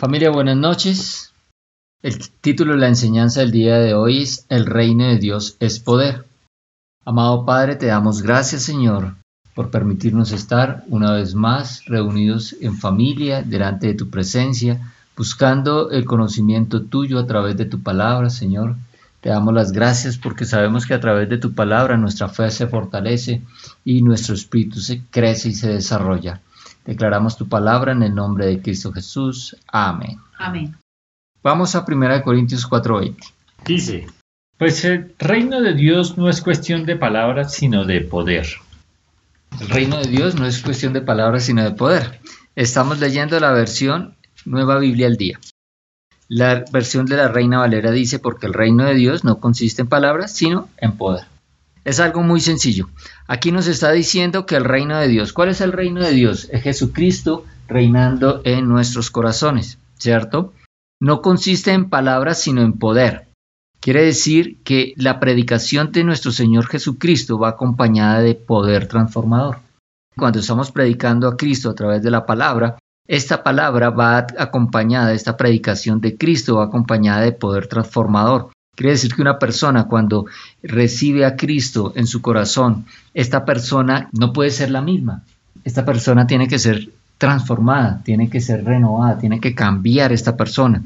Familia, 0.00 0.30
buenas 0.30 0.56
noches. 0.56 1.34
El 2.02 2.30
título 2.40 2.72
de 2.72 2.78
la 2.78 2.88
enseñanza 2.88 3.40
del 3.40 3.50
día 3.50 3.78
de 3.78 3.92
hoy 3.92 4.22
es 4.22 4.46
El 4.48 4.64
reino 4.64 5.06
de 5.06 5.18
Dios 5.18 5.58
es 5.60 5.78
poder. 5.78 6.24
Amado 7.04 7.44
Padre, 7.44 7.76
te 7.76 7.84
damos 7.84 8.22
gracias 8.22 8.62
Señor 8.62 9.16
por 9.54 9.70
permitirnos 9.70 10.32
estar 10.32 10.84
una 10.88 11.12
vez 11.12 11.34
más 11.34 11.84
reunidos 11.84 12.56
en 12.62 12.78
familia 12.78 13.42
delante 13.42 13.88
de 13.88 13.94
tu 13.94 14.08
presencia, 14.08 14.90
buscando 15.18 15.90
el 15.90 16.06
conocimiento 16.06 16.80
tuyo 16.80 17.18
a 17.18 17.26
través 17.26 17.58
de 17.58 17.66
tu 17.66 17.82
palabra, 17.82 18.30
Señor. 18.30 18.76
Te 19.20 19.28
damos 19.28 19.52
las 19.52 19.70
gracias 19.70 20.16
porque 20.16 20.46
sabemos 20.46 20.86
que 20.86 20.94
a 20.94 21.00
través 21.00 21.28
de 21.28 21.36
tu 21.36 21.52
palabra 21.52 21.98
nuestra 21.98 22.30
fe 22.30 22.50
se 22.50 22.68
fortalece 22.68 23.42
y 23.84 24.00
nuestro 24.00 24.34
espíritu 24.34 24.80
se 24.80 25.02
crece 25.10 25.50
y 25.50 25.52
se 25.52 25.68
desarrolla. 25.68 26.40
Declaramos 26.84 27.36
tu 27.36 27.48
palabra 27.48 27.92
en 27.92 28.02
el 28.02 28.14
nombre 28.14 28.46
de 28.46 28.62
Cristo 28.62 28.92
Jesús. 28.92 29.56
Amén. 29.68 30.18
Amén. 30.38 30.76
Vamos 31.42 31.74
a 31.74 31.84
1 31.84 32.22
Corintios 32.22 32.68
4:20. 32.68 33.16
Dice, 33.64 34.06
pues 34.58 34.84
el 34.84 35.14
reino 35.18 35.60
de 35.60 35.74
Dios 35.74 36.18
no 36.18 36.28
es 36.28 36.40
cuestión 36.40 36.84
de 36.84 36.96
palabras, 36.96 37.54
sino 37.54 37.84
de 37.84 38.00
poder. 38.00 38.46
El 39.58 39.68
reino 39.68 39.96
de 39.98 40.08
Dios 40.08 40.34
no 40.34 40.46
es 40.46 40.62
cuestión 40.62 40.92
de 40.92 41.00
palabras, 41.00 41.44
sino 41.44 41.62
de 41.64 41.72
poder. 41.72 42.20
Estamos 42.56 43.00
leyendo 43.00 43.38
la 43.40 43.52
versión 43.52 44.14
Nueva 44.44 44.78
Biblia 44.78 45.06
al 45.06 45.16
Día. 45.16 45.38
La 46.28 46.64
versión 46.70 47.06
de 47.06 47.16
la 47.16 47.28
Reina 47.28 47.58
Valera 47.58 47.90
dice, 47.90 48.18
porque 48.18 48.46
el 48.46 48.54
reino 48.54 48.84
de 48.84 48.94
Dios 48.94 49.24
no 49.24 49.40
consiste 49.40 49.82
en 49.82 49.88
palabras, 49.88 50.32
sino 50.32 50.68
en 50.76 50.92
poder. 50.92 51.24
Es 51.84 52.00
algo 52.00 52.22
muy 52.22 52.40
sencillo. 52.40 52.88
Aquí 53.26 53.52
nos 53.52 53.66
está 53.66 53.90
diciendo 53.92 54.46
que 54.46 54.56
el 54.56 54.64
reino 54.64 54.98
de 54.98 55.08
Dios, 55.08 55.32
¿cuál 55.32 55.48
es 55.48 55.60
el 55.60 55.72
reino 55.72 56.02
de 56.02 56.12
Dios? 56.12 56.48
Es 56.50 56.62
Jesucristo 56.62 57.44
reinando 57.68 58.42
en 58.44 58.68
nuestros 58.68 59.10
corazones, 59.10 59.78
¿cierto? 59.98 60.52
No 61.00 61.22
consiste 61.22 61.72
en 61.72 61.88
palabras, 61.88 62.40
sino 62.40 62.60
en 62.60 62.74
poder. 62.74 63.28
Quiere 63.80 64.04
decir 64.04 64.58
que 64.62 64.92
la 64.96 65.20
predicación 65.20 65.90
de 65.90 66.04
nuestro 66.04 66.32
Señor 66.32 66.66
Jesucristo 66.66 67.38
va 67.38 67.50
acompañada 67.50 68.20
de 68.20 68.34
poder 68.34 68.86
transformador. 68.86 69.60
Cuando 70.16 70.40
estamos 70.40 70.70
predicando 70.70 71.28
a 71.28 71.36
Cristo 71.38 71.70
a 71.70 71.74
través 71.74 72.02
de 72.02 72.10
la 72.10 72.26
palabra, 72.26 72.76
esta 73.08 73.42
palabra 73.42 73.88
va 73.88 74.26
acompañada, 74.38 75.14
esta 75.14 75.38
predicación 75.38 76.00
de 76.02 76.18
Cristo 76.18 76.56
va 76.56 76.64
acompañada 76.64 77.22
de 77.22 77.32
poder 77.32 77.68
transformador. 77.68 78.50
Quiere 78.74 78.92
decir 78.92 79.14
que 79.14 79.22
una 79.22 79.38
persona 79.38 79.84
cuando 79.84 80.26
recibe 80.62 81.24
a 81.24 81.36
Cristo 81.36 81.92
en 81.96 82.06
su 82.06 82.22
corazón, 82.22 82.86
esta 83.12 83.44
persona 83.44 84.08
no 84.12 84.32
puede 84.32 84.50
ser 84.50 84.70
la 84.70 84.80
misma. 84.80 85.22
Esta 85.64 85.84
persona 85.84 86.26
tiene 86.26 86.48
que 86.48 86.58
ser 86.58 86.88
transformada, 87.18 88.00
tiene 88.02 88.30
que 88.30 88.40
ser 88.40 88.64
renovada, 88.64 89.18
tiene 89.18 89.40
que 89.40 89.54
cambiar 89.54 90.12
esta 90.12 90.36
persona. 90.36 90.82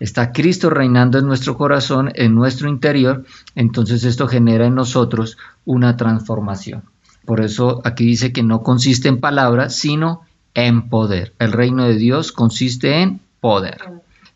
Está 0.00 0.32
Cristo 0.32 0.70
reinando 0.70 1.18
en 1.18 1.26
nuestro 1.26 1.56
corazón, 1.56 2.12
en 2.14 2.34
nuestro 2.34 2.68
interior, 2.68 3.24
entonces 3.54 4.04
esto 4.04 4.28
genera 4.28 4.66
en 4.66 4.74
nosotros 4.74 5.38
una 5.64 5.96
transformación. 5.96 6.82
Por 7.24 7.40
eso 7.40 7.80
aquí 7.84 8.04
dice 8.04 8.32
que 8.32 8.42
no 8.42 8.62
consiste 8.62 9.08
en 9.08 9.20
palabras, 9.20 9.74
sino 9.74 10.22
en 10.54 10.88
poder. 10.88 11.34
El 11.38 11.52
reino 11.52 11.84
de 11.84 11.96
Dios 11.96 12.32
consiste 12.32 13.02
en 13.02 13.20
poder. 13.40 13.78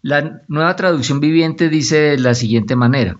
La 0.02 0.42
nueva 0.48 0.74
traducción 0.74 1.20
viviente 1.20 1.68
dice 1.68 1.96
de 1.96 2.18
la 2.18 2.34
siguiente 2.34 2.74
manera, 2.74 3.18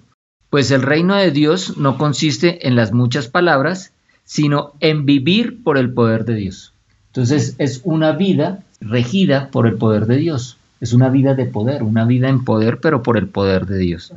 pues 0.51 0.73
el 0.73 0.83
reino 0.83 1.15
de 1.15 1.31
Dios 1.31 1.79
no 1.79 1.97
consiste 1.97 2.67
en 2.67 2.75
las 2.75 2.93
muchas 2.93 3.29
palabras, 3.29 3.93
sino 4.25 4.73
en 4.81 5.07
vivir 5.07 5.63
por 5.63 5.79
el 5.79 5.93
poder 5.93 6.25
de 6.25 6.35
Dios. 6.35 6.75
Entonces 7.07 7.55
es 7.59 7.83
una 7.85 8.13
vida 8.13 8.65
regida 8.81 9.49
por 9.51 9.69
el 9.69 9.77
poder 9.77 10.07
de 10.07 10.17
Dios. 10.17 10.59
Es 10.81 10.93
una 10.93 11.09
vida 11.09 11.35
de 11.35 11.47
poder, 11.47 11.85
una 11.85 12.05
vida 12.05 12.29
en 12.29 12.45
poder, 12.45 12.81
pero 12.81 13.05
por 13.05 13.17
el 13.17 13.29
poder 13.29 13.67
de 13.67 13.79
Dios. 13.79 14.13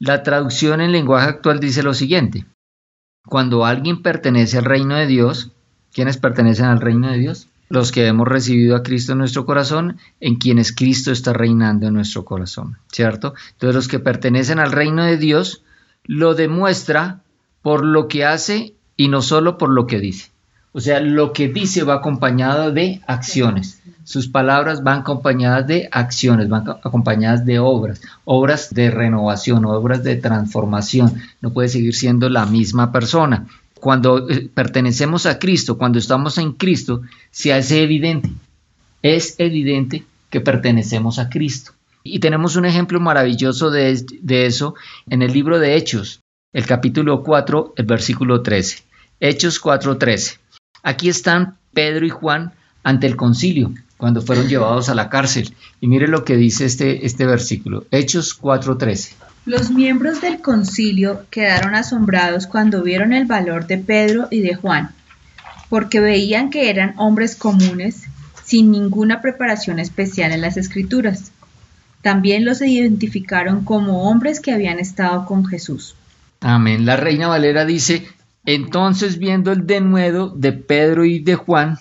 La 0.00 0.24
traducción 0.24 0.80
en 0.80 0.90
lenguaje 0.90 1.28
actual 1.28 1.60
dice 1.60 1.84
lo 1.84 1.94
siguiente. 1.94 2.44
Cuando 3.24 3.64
alguien 3.64 4.02
pertenece 4.02 4.58
al 4.58 4.64
reino 4.64 4.96
de 4.96 5.06
Dios, 5.06 5.52
¿quiénes 5.92 6.16
pertenecen 6.16 6.66
al 6.66 6.80
reino 6.80 7.10
de 7.10 7.18
Dios? 7.18 7.46
Los 7.68 7.92
que 7.92 8.06
hemos 8.06 8.26
recibido 8.26 8.76
a 8.76 8.82
Cristo 8.82 9.12
en 9.12 9.18
nuestro 9.18 9.44
corazón, 9.44 9.98
en 10.20 10.36
quienes 10.36 10.72
Cristo 10.72 11.12
está 11.12 11.32
reinando 11.32 11.88
en 11.88 11.94
nuestro 11.94 12.24
corazón, 12.24 12.78
¿cierto? 12.90 13.34
Entonces 13.52 13.74
los 13.74 13.88
que 13.88 13.98
pertenecen 13.98 14.58
al 14.58 14.72
reino 14.72 15.04
de 15.04 15.16
Dios 15.16 15.62
lo 16.04 16.34
demuestra 16.34 17.20
por 17.62 17.84
lo 17.84 18.08
que 18.08 18.24
hace 18.24 18.74
y 18.96 19.08
no 19.08 19.22
solo 19.22 19.58
por 19.58 19.70
lo 19.70 19.86
que 19.86 20.00
dice. 20.00 20.30
O 20.72 20.80
sea, 20.80 21.00
lo 21.00 21.32
que 21.32 21.48
dice 21.48 21.82
va 21.82 21.94
acompañado 21.94 22.72
de 22.72 23.00
acciones. 23.06 23.80
Sus 24.04 24.28
palabras 24.28 24.82
van 24.82 25.00
acompañadas 25.00 25.66
de 25.66 25.88
acciones, 25.90 26.48
van 26.48 26.64
acompañadas 26.68 27.44
de 27.44 27.58
obras, 27.58 28.00
obras 28.24 28.72
de 28.72 28.90
renovación, 28.90 29.64
obras 29.64 30.02
de 30.04 30.16
transformación. 30.16 31.14
No 31.40 31.52
puede 31.52 31.68
seguir 31.68 31.94
siendo 31.94 32.28
la 32.28 32.46
misma 32.46 32.92
persona 32.92 33.46
cuando 33.80 34.28
eh, 34.28 34.48
pertenecemos 34.52 35.26
a 35.26 35.38
Cristo, 35.38 35.78
cuando 35.78 35.98
estamos 35.98 36.38
en 36.38 36.52
Cristo, 36.52 37.02
se 37.30 37.52
hace 37.52 37.82
evidente. 37.82 38.30
Es 39.02 39.34
evidente 39.38 40.04
que 40.30 40.40
pertenecemos 40.40 41.18
a 41.18 41.28
Cristo. 41.28 41.72
Y 42.02 42.20
tenemos 42.20 42.56
un 42.56 42.64
ejemplo 42.64 43.00
maravilloso 43.00 43.70
de, 43.70 44.04
eso 44.46 44.74
en 45.08 45.22
el 45.22 45.32
libro 45.32 45.58
de 45.58 45.76
Hechos, 45.76 46.20
el 46.52 46.66
capítulo 46.66 47.22
4, 47.22 47.74
el 47.76 47.84
versículo 47.84 48.42
13. 48.42 48.82
Hechos 49.20 49.58
4, 49.58 49.98
13. 49.98 50.38
Aquí 50.82 51.08
están 51.08 51.56
Pedro 51.72 52.06
y 52.06 52.10
Juan 52.10 52.52
ante 52.82 53.06
el 53.06 53.16
concilio 53.16 53.72
cuando 53.96 54.22
fueron 54.22 54.48
llevados 54.48 54.88
a 54.88 54.94
la 54.94 55.10
cárcel. 55.10 55.54
Y 55.80 55.88
mire 55.88 56.08
lo 56.08 56.24
que 56.24 56.36
dice 56.36 56.64
este, 56.64 57.04
este 57.04 57.26
versículo. 57.26 57.84
Hechos 57.90 58.32
4, 58.34 58.78
13. 58.78 59.14
Los 59.48 59.70
miembros 59.70 60.20
del 60.20 60.42
concilio 60.42 61.24
quedaron 61.30 61.74
asombrados 61.74 62.46
cuando 62.46 62.82
vieron 62.82 63.14
el 63.14 63.24
valor 63.24 63.66
de 63.66 63.78
Pedro 63.78 64.28
y 64.30 64.42
de 64.42 64.54
Juan, 64.54 64.90
porque 65.70 66.00
veían 66.00 66.50
que 66.50 66.68
eran 66.68 66.92
hombres 66.98 67.34
comunes, 67.34 68.02
sin 68.44 68.70
ninguna 68.70 69.22
preparación 69.22 69.78
especial 69.78 70.32
en 70.32 70.42
las 70.42 70.58
escrituras. 70.58 71.32
También 72.02 72.44
los 72.44 72.60
identificaron 72.60 73.64
como 73.64 74.10
hombres 74.10 74.40
que 74.40 74.52
habían 74.52 74.78
estado 74.78 75.24
con 75.24 75.46
Jesús. 75.46 75.96
Amén. 76.40 76.84
La 76.84 76.96
reina 76.96 77.28
Valera 77.28 77.64
dice, 77.64 78.06
entonces 78.44 79.16
viendo 79.16 79.50
el 79.50 79.66
denuedo 79.66 80.28
de 80.28 80.52
Pedro 80.52 81.06
y 81.06 81.20
de 81.20 81.36
Juan, 81.36 81.78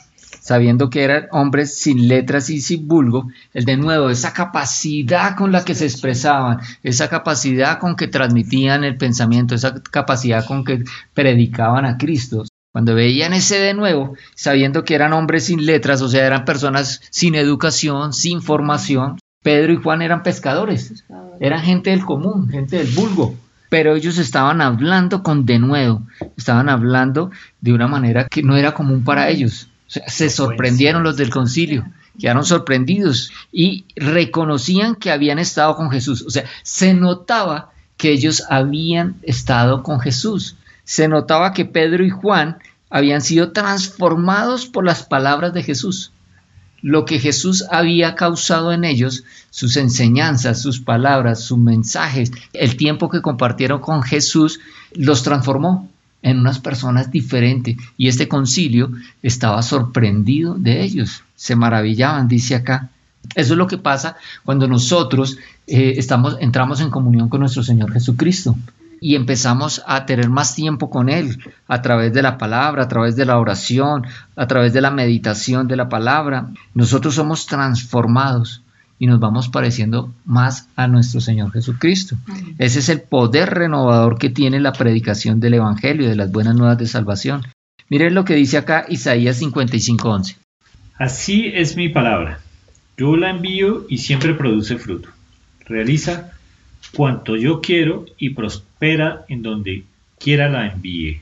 sabiendo 0.47 0.89
que 0.89 1.03
eran 1.03 1.27
hombres 1.31 1.77
sin 1.77 2.07
letras 2.07 2.49
y 2.49 2.61
sin 2.61 2.87
vulgo, 2.87 3.29
el 3.53 3.65
de 3.65 3.75
nuevo, 3.75 4.09
esa 4.09 4.31
capacidad 4.31 5.35
con 5.35 5.51
la 5.51 5.65
que 5.65 5.75
se 5.75 5.83
expresaban, 5.83 6.59
esa 6.83 7.09
capacidad 7.09 7.79
con 7.79 7.97
que 7.97 8.07
transmitían 8.07 8.85
el 8.85 8.95
pensamiento, 8.95 9.55
esa 9.55 9.83
capacidad 9.91 10.45
con 10.45 10.63
que 10.63 10.85
predicaban 11.13 11.83
a 11.83 11.97
Cristo. 11.97 12.45
Cuando 12.71 12.95
veían 12.95 13.33
ese 13.33 13.59
de 13.59 13.73
nuevo, 13.73 14.15
sabiendo 14.35 14.85
que 14.85 14.95
eran 14.95 15.11
hombres 15.11 15.43
sin 15.47 15.65
letras, 15.65 16.01
o 16.01 16.07
sea, 16.07 16.25
eran 16.25 16.45
personas 16.45 17.01
sin 17.09 17.35
educación, 17.35 18.13
sin 18.13 18.41
formación, 18.41 19.19
Pedro 19.43 19.73
y 19.73 19.83
Juan 19.83 20.01
eran 20.01 20.23
pescadores, 20.23 21.03
eran 21.41 21.61
gente 21.61 21.89
del 21.89 22.05
común, 22.05 22.47
gente 22.47 22.77
del 22.77 22.87
vulgo, 22.95 23.35
pero 23.67 23.97
ellos 23.97 24.17
estaban 24.17 24.61
hablando 24.61 25.23
con 25.23 25.45
denuedo, 25.45 26.03
estaban 26.37 26.69
hablando 26.69 27.31
de 27.59 27.73
una 27.73 27.89
manera 27.89 28.29
que 28.29 28.43
no 28.43 28.55
era 28.55 28.73
común 28.73 29.03
para 29.03 29.27
ellos 29.27 29.67
se 29.87 30.29
sorprendieron 30.29 31.03
los 31.03 31.17
del 31.17 31.29
concilio, 31.29 31.85
quedaron 32.19 32.43
sorprendidos 32.43 33.31
y 33.51 33.85
reconocían 33.95 34.95
que 34.95 35.11
habían 35.11 35.39
estado 35.39 35.75
con 35.75 35.89
Jesús. 35.89 36.23
O 36.23 36.29
sea, 36.29 36.45
se 36.63 36.93
notaba 36.93 37.71
que 37.95 38.11
ellos 38.11 38.43
habían 38.49 39.15
estado 39.23 39.83
con 39.83 39.99
Jesús. 39.99 40.55
Se 40.83 41.07
notaba 41.07 41.53
que 41.53 41.65
Pedro 41.65 42.05
y 42.05 42.09
Juan 42.09 42.57
habían 42.89 43.21
sido 43.21 43.51
transformados 43.51 44.65
por 44.65 44.85
las 44.85 45.03
palabras 45.03 45.53
de 45.53 45.63
Jesús. 45.63 46.11
Lo 46.81 47.05
que 47.05 47.19
Jesús 47.19 47.65
había 47.71 48.15
causado 48.15 48.71
en 48.71 48.83
ellos, 48.83 49.23
sus 49.49 49.77
enseñanzas, 49.77 50.61
sus 50.61 50.79
palabras, 50.79 51.41
sus 51.41 51.57
mensajes, 51.57 52.31
el 52.53 52.77
tiempo 52.77 53.09
que 53.09 53.21
compartieron 53.21 53.81
con 53.81 54.03
Jesús, 54.03 54.59
los 54.93 55.23
transformó 55.23 55.89
en 56.21 56.39
unas 56.39 56.59
personas 56.59 57.11
diferentes 57.11 57.77
y 57.97 58.07
este 58.07 58.27
concilio 58.27 58.91
estaba 59.21 59.61
sorprendido 59.61 60.55
de 60.55 60.83
ellos, 60.83 61.23
se 61.35 61.55
maravillaban, 61.55 62.27
dice 62.27 62.55
acá. 62.55 62.89
Eso 63.35 63.53
es 63.53 63.57
lo 63.57 63.67
que 63.67 63.77
pasa 63.77 64.17
cuando 64.43 64.67
nosotros 64.67 65.37
eh, 65.67 65.95
estamos, 65.97 66.37
entramos 66.39 66.79
en 66.81 66.89
comunión 66.89 67.29
con 67.29 67.41
nuestro 67.41 67.61
Señor 67.61 67.91
Jesucristo 67.91 68.55
y 68.99 69.15
empezamos 69.15 69.83
a 69.85 70.05
tener 70.05 70.29
más 70.29 70.55
tiempo 70.55 70.89
con 70.89 71.09
Él 71.09 71.37
a 71.67 71.81
través 71.81 72.13
de 72.13 72.21
la 72.21 72.37
palabra, 72.37 72.83
a 72.83 72.87
través 72.87 73.15
de 73.15 73.25
la 73.25 73.37
oración, 73.37 74.05
a 74.35 74.47
través 74.47 74.73
de 74.73 74.81
la 74.81 74.91
meditación 74.91 75.67
de 75.67 75.75
la 75.75 75.89
palabra. 75.89 76.49
Nosotros 76.73 77.15
somos 77.15 77.45
transformados 77.45 78.61
y 78.99 79.07
nos 79.07 79.19
vamos 79.19 79.49
pareciendo 79.49 80.13
más 80.25 80.69
a 80.75 80.87
nuestro 80.87 81.21
Señor 81.21 81.51
Jesucristo. 81.51 82.17
Ese 82.57 82.79
es 82.79 82.89
el 82.89 83.01
poder 83.01 83.49
renovador 83.51 84.17
que 84.17 84.29
tiene 84.29 84.59
la 84.59 84.73
predicación 84.73 85.39
del 85.39 85.55
Evangelio, 85.55 86.09
de 86.09 86.15
las 86.15 86.31
buenas 86.31 86.55
nuevas 86.55 86.77
de 86.77 86.87
salvación. 86.87 87.43
Miren 87.89 88.15
lo 88.15 88.25
que 88.25 88.35
dice 88.35 88.57
acá 88.57 88.85
Isaías 88.89 89.41
55:11. 89.41 90.35
Así 90.97 91.51
es 91.53 91.77
mi 91.77 91.89
palabra. 91.89 92.39
Yo 92.97 93.15
la 93.15 93.29
envío 93.29 93.85
y 93.87 93.99
siempre 93.99 94.33
produce 94.33 94.77
fruto. 94.77 95.09
Realiza 95.65 96.31
cuanto 96.95 97.35
yo 97.35 97.61
quiero 97.61 98.05
y 98.17 98.31
prospera 98.31 99.25
en 99.27 99.43
donde 99.43 99.83
quiera 100.17 100.49
la 100.49 100.67
envíe. 100.67 101.21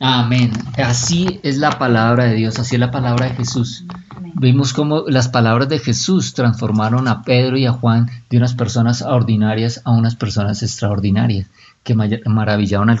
Amén. 0.00 0.50
Así 0.78 1.38
es 1.42 1.58
la 1.58 1.78
palabra 1.78 2.24
de 2.24 2.34
Dios, 2.34 2.58
así 2.58 2.76
es 2.76 2.80
la 2.80 2.90
palabra 2.90 3.26
de 3.26 3.34
Jesús. 3.34 3.84
Vimos 4.34 4.72
cómo 4.72 5.04
las 5.08 5.28
palabras 5.28 5.68
de 5.68 5.78
Jesús 5.78 6.32
transformaron 6.32 7.06
a 7.06 7.22
Pedro 7.22 7.58
y 7.58 7.66
a 7.66 7.72
Juan 7.72 8.10
de 8.30 8.38
unas 8.38 8.54
personas 8.54 9.02
ordinarias 9.02 9.82
a 9.84 9.90
unas 9.90 10.16
personas 10.16 10.62
extraordinarias 10.62 11.48
que 11.84 11.94
maravillaron 11.94 12.88
al, 12.88 13.00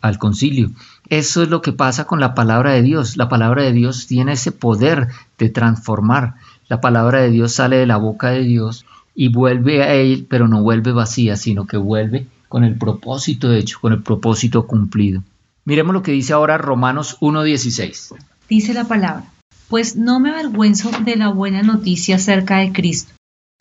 al 0.00 0.18
concilio. 0.18 0.70
Eso 1.08 1.42
es 1.42 1.48
lo 1.48 1.60
que 1.60 1.72
pasa 1.72 2.04
con 2.04 2.20
la 2.20 2.34
palabra 2.34 2.72
de 2.72 2.82
Dios. 2.82 3.16
La 3.16 3.28
palabra 3.28 3.62
de 3.62 3.72
Dios 3.72 4.06
tiene 4.06 4.32
ese 4.32 4.52
poder 4.52 5.08
de 5.38 5.48
transformar. 5.48 6.34
La 6.68 6.80
palabra 6.80 7.20
de 7.20 7.30
Dios 7.30 7.52
sale 7.52 7.76
de 7.76 7.86
la 7.86 7.96
boca 7.96 8.30
de 8.30 8.42
Dios 8.42 8.86
y 9.14 9.28
vuelve 9.28 9.82
a 9.82 9.94
él, 9.94 10.26
pero 10.30 10.46
no 10.46 10.62
vuelve 10.62 10.92
vacía, 10.92 11.36
sino 11.36 11.66
que 11.66 11.78
vuelve 11.78 12.26
con 12.48 12.62
el 12.64 12.76
propósito 12.76 13.52
hecho, 13.52 13.78
con 13.80 13.92
el 13.92 14.02
propósito 14.02 14.66
cumplido. 14.66 15.22
Miremos 15.64 15.94
lo 15.94 16.02
que 16.02 16.12
dice 16.12 16.32
ahora 16.32 16.58
Romanos 16.58 17.18
1.16. 17.20 18.14
Dice 18.48 18.74
la 18.74 18.84
palabra, 18.84 19.24
pues 19.70 19.96
no 19.96 20.18
me 20.18 20.30
avergüenzo 20.30 20.90
de 21.04 21.16
la 21.16 21.28
buena 21.28 21.62
noticia 21.62 22.16
acerca 22.16 22.58
de 22.58 22.72
Cristo, 22.72 23.12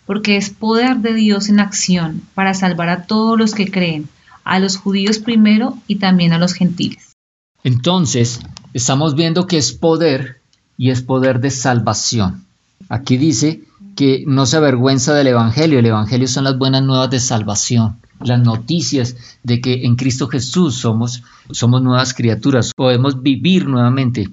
porque 0.08 0.38
es 0.38 0.50
poder 0.50 0.98
de 0.98 1.14
Dios 1.14 1.50
en 1.50 1.60
acción 1.60 2.24
para 2.34 2.56
salvar 2.56 2.90
a 2.90 3.04
todos 3.04 3.38
los 3.38 3.54
que 3.54 3.70
creen, 3.70 4.10
a 4.44 4.60
los 4.60 4.76
judíos 4.76 5.20
primero 5.20 5.78
y 5.88 5.98
también 5.98 6.34
a 6.34 6.40
los 6.40 6.54
gentiles. 6.54 7.14
Entonces, 7.64 8.40
estamos 8.74 9.14
viendo 9.14 9.46
que 9.46 9.60
es 9.60 9.72
poder 9.72 10.42
y 10.78 10.90
es 10.90 11.04
poder 11.04 11.40
de 11.42 11.52
salvación. 11.52 12.44
Aquí 12.90 13.18
dice 13.18 13.62
que 13.96 14.24
no 14.26 14.48
se 14.48 14.58
avergüenza 14.58 15.14
del 15.14 15.28
Evangelio. 15.28 15.78
El 15.78 15.86
Evangelio 15.86 16.28
son 16.28 16.46
las 16.46 16.58
buenas 16.58 16.82
nuevas 16.82 17.12
de 17.12 17.20
salvación 17.20 17.98
las 18.22 18.42
noticias 18.42 19.16
de 19.44 19.62
que 19.62 19.86
en 19.86 19.96
Cristo 19.96 20.28
Jesús 20.28 20.76
somos, 20.76 21.24
somos 21.52 21.82
nuevas 21.82 22.14
criaturas, 22.14 22.74
podemos 22.76 23.22
vivir 23.22 23.68
nuevamente. 23.68 24.30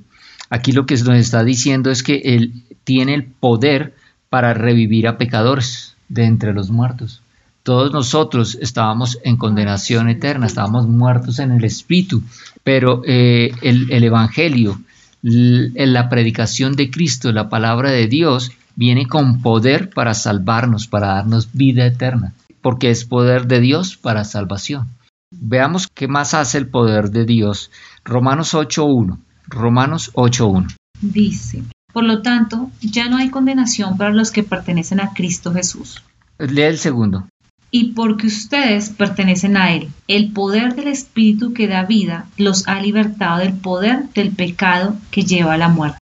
Aquí 0.50 0.72
lo 0.72 0.86
que 0.86 0.94
nos 0.94 1.16
está 1.16 1.44
diciendo 1.44 1.90
es 1.90 2.02
que 2.02 2.22
Él 2.24 2.64
tiene 2.84 3.14
el 3.14 3.24
poder 3.24 3.94
para 4.28 4.54
revivir 4.54 5.08
a 5.08 5.18
pecadores 5.18 5.96
de 6.08 6.24
entre 6.24 6.52
los 6.52 6.70
muertos. 6.70 7.22
Todos 7.62 7.92
nosotros 7.92 8.56
estábamos 8.60 9.18
en 9.24 9.36
condenación 9.36 10.08
eterna, 10.08 10.46
estábamos 10.46 10.86
muertos 10.86 11.40
en 11.40 11.50
el 11.50 11.64
Espíritu, 11.64 12.22
pero 12.62 13.02
eh, 13.04 13.50
el, 13.62 13.90
el 13.90 14.04
Evangelio, 14.04 14.80
la 15.22 16.08
predicación 16.08 16.76
de 16.76 16.90
Cristo, 16.90 17.32
la 17.32 17.48
palabra 17.48 17.90
de 17.90 18.06
Dios, 18.06 18.52
viene 18.76 19.06
con 19.06 19.42
poder 19.42 19.90
para 19.90 20.14
salvarnos, 20.14 20.86
para 20.86 21.08
darnos 21.08 21.48
vida 21.52 21.86
eterna 21.86 22.34
porque 22.66 22.90
es 22.90 23.04
poder 23.04 23.46
de 23.46 23.60
Dios 23.60 23.96
para 23.96 24.24
salvación. 24.24 24.88
Veamos 25.30 25.86
qué 25.86 26.08
más 26.08 26.34
hace 26.34 26.58
el 26.58 26.66
poder 26.66 27.12
de 27.12 27.24
Dios. 27.24 27.70
Romanos 28.02 28.54
8.1. 28.54 29.18
Romanos 29.48 30.12
8.1. 30.14 30.74
Dice, 31.00 31.62
por 31.92 32.04
lo 32.04 32.22
tanto, 32.22 32.70
ya 32.80 33.08
no 33.08 33.16
hay 33.16 33.30
condenación 33.30 33.96
para 33.96 34.12
los 34.12 34.30
que 34.30 34.42
pertenecen 34.42 35.00
a 35.00 35.12
Cristo 35.12 35.52
Jesús. 35.52 36.02
Lee 36.38 36.62
el 36.62 36.78
segundo. 36.78 37.26
Y 37.70 37.92
porque 37.94 38.28
ustedes 38.28 38.90
pertenecen 38.90 39.56
a 39.56 39.72
Él, 39.72 39.90
el 40.08 40.32
poder 40.32 40.74
del 40.74 40.88
Espíritu 40.88 41.52
que 41.52 41.68
da 41.68 41.84
vida 41.84 42.26
los 42.36 42.68
ha 42.68 42.80
libertado 42.80 43.38
del 43.38 43.54
poder 43.54 44.08
del 44.14 44.30
pecado 44.30 44.96
que 45.10 45.22
lleva 45.22 45.54
a 45.54 45.58
la 45.58 45.68
muerte. 45.68 45.98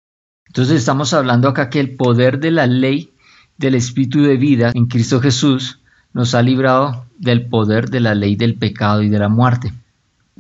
Entonces 0.46 0.76
estamos 0.76 1.12
hablando 1.12 1.48
acá 1.48 1.68
que 1.68 1.80
el 1.80 1.96
poder 1.96 2.38
de 2.38 2.50
la 2.50 2.66
ley 2.66 3.12
del 3.58 3.74
Espíritu 3.74 4.22
de 4.22 4.36
vida 4.36 4.70
en 4.74 4.86
Cristo 4.86 5.20
Jesús 5.20 5.80
nos 6.12 6.34
ha 6.34 6.42
librado 6.42 7.06
del 7.18 7.46
poder 7.46 7.90
de 7.90 8.00
la 8.00 8.14
ley 8.14 8.36
del 8.36 8.54
pecado 8.54 9.02
y 9.02 9.08
de 9.08 9.18
la 9.18 9.28
muerte. 9.28 9.72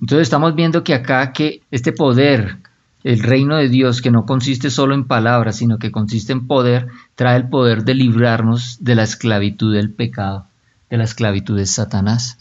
Entonces 0.00 0.26
estamos 0.26 0.54
viendo 0.54 0.84
que 0.84 0.94
acá 0.94 1.32
que 1.32 1.62
este 1.70 1.92
poder, 1.92 2.58
el 3.04 3.20
reino 3.20 3.56
de 3.56 3.68
Dios, 3.68 4.02
que 4.02 4.10
no 4.10 4.26
consiste 4.26 4.70
solo 4.70 4.94
en 4.94 5.04
palabras, 5.04 5.56
sino 5.56 5.78
que 5.78 5.92
consiste 5.92 6.32
en 6.32 6.46
poder, 6.46 6.88
trae 7.14 7.36
el 7.36 7.48
poder 7.48 7.84
de 7.84 7.94
librarnos 7.94 8.78
de 8.80 8.94
la 8.94 9.04
esclavitud 9.04 9.74
del 9.74 9.90
pecado, 9.90 10.46
de 10.90 10.96
la 10.96 11.04
esclavitud 11.04 11.56
de 11.56 11.66
Satanás. 11.66 12.38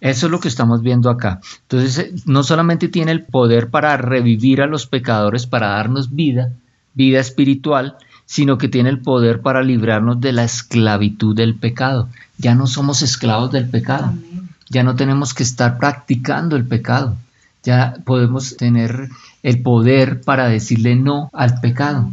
Eso 0.00 0.26
es 0.26 0.32
lo 0.32 0.38
que 0.38 0.48
estamos 0.48 0.82
viendo 0.82 1.10
acá. 1.10 1.40
Entonces, 1.62 2.26
no 2.26 2.44
solamente 2.44 2.88
tiene 2.88 3.10
el 3.10 3.24
poder 3.24 3.70
para 3.70 3.96
revivir 3.96 4.62
a 4.62 4.66
los 4.66 4.86
pecadores, 4.86 5.46
para 5.46 5.68
darnos 5.68 6.14
vida, 6.14 6.52
vida 6.94 7.18
espiritual, 7.18 7.96
sino 8.24 8.58
que 8.58 8.68
tiene 8.68 8.90
el 8.90 9.00
poder 9.00 9.40
para 9.40 9.62
librarnos 9.62 10.20
de 10.20 10.32
la 10.32 10.44
esclavitud 10.44 11.34
del 11.34 11.56
pecado. 11.56 12.08
Ya 12.36 12.54
no 12.54 12.66
somos 12.66 13.02
esclavos 13.02 13.50
del 13.50 13.68
pecado, 13.68 14.12
ya 14.68 14.84
no 14.84 14.94
tenemos 14.94 15.34
que 15.34 15.42
estar 15.42 15.78
practicando 15.78 16.54
el 16.54 16.64
pecado, 16.64 17.16
ya 17.64 17.94
podemos 18.04 18.56
tener 18.56 19.08
el 19.42 19.62
poder 19.62 20.20
para 20.20 20.48
decirle 20.48 20.96
no 20.96 21.30
al 21.32 21.60
pecado, 21.60 22.10